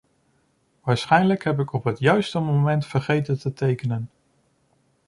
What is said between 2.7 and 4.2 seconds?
vergeten te tekenen.